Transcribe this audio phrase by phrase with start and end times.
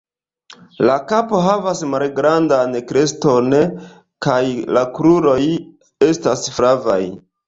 [0.89, 3.55] La kapo havas malgrandan kreston,
[4.27, 4.39] kaj
[4.79, 5.37] la kruroj
[6.09, 6.99] estas flavaj.